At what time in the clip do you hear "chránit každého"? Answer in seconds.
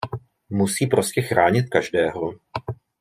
1.21-2.33